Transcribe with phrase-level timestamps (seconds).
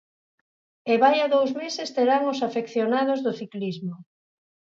[0.91, 3.95] E vaia dous meses terán os afeccionados do ciclismo.